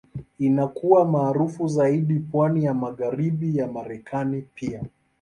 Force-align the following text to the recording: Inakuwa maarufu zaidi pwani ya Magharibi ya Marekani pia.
Inakuwa 0.39 1.05
maarufu 1.05 1.67
zaidi 1.67 2.19
pwani 2.19 2.63
ya 2.65 2.73
Magharibi 2.73 3.57
ya 3.57 3.67
Marekani 3.71 4.41
pia. 4.55 4.83